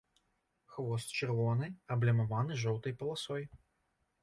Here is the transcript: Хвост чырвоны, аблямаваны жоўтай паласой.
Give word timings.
Хвост 0.75 1.07
чырвоны, 1.19 1.69
аблямаваны 1.97 2.59
жоўтай 2.65 2.99
паласой. 3.03 3.49